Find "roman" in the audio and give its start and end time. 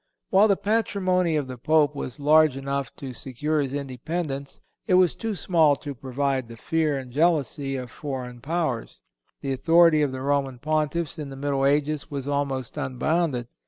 10.21-10.57